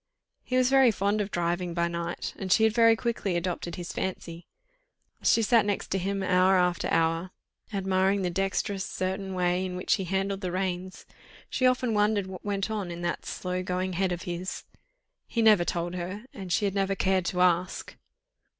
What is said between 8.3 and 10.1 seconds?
dexterous, certain way in which he